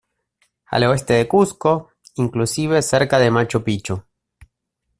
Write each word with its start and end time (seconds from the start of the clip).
Al 0.71 0.81
oeste 0.85 1.13
de 1.13 1.27
Cuzco, 1.27 1.89
inclusive 2.15 2.81
cerca 2.81 3.19
de 3.19 3.29
Machu 3.29 3.63
Picchu. 3.63 4.03